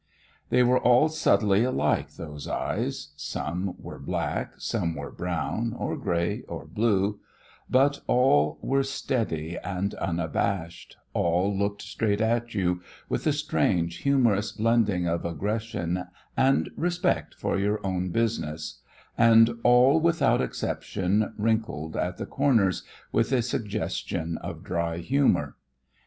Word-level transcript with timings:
They 0.49 0.63
were 0.63 0.79
all 0.79 1.09
subtly 1.09 1.63
alike, 1.63 2.15
those 2.15 2.47
eyes. 2.47 3.09
Some 3.17 3.75
were 3.77 3.99
black, 3.99 4.53
some 4.57 4.95
were 4.95 5.11
brown, 5.11 5.75
or 5.77 5.95
gray, 5.95 6.41
or 6.47 6.65
blue, 6.65 7.19
but 7.69 8.01
all 8.07 8.57
were 8.63 8.81
steady 8.81 9.59
and 9.63 9.93
unabashed, 9.93 10.97
all 11.13 11.55
looked 11.55 11.83
straight 11.83 12.19
at 12.19 12.55
you 12.55 12.81
with 13.09 13.27
a 13.27 13.31
strange 13.31 13.97
humorous 13.97 14.53
blending 14.53 15.05
of 15.05 15.23
aggression 15.23 16.05
and 16.35 16.71
respect 16.75 17.35
for 17.35 17.59
your 17.59 17.79
own 17.85 18.09
business, 18.09 18.81
and 19.19 19.51
all 19.63 19.99
without 19.99 20.41
exception 20.41 21.31
wrinkled 21.37 21.95
at 21.95 22.17
the 22.17 22.25
corners 22.25 22.81
with 23.11 23.31
a 23.31 23.43
suggestion 23.43 24.39
of 24.39 24.63
dry 24.63 24.97
humor. 24.97 25.57